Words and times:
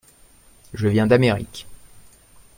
Je 0.73 0.87
viens 0.87 1.05
d’Amérique. 1.05 1.67